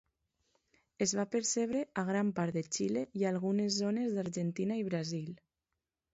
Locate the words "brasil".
4.91-5.31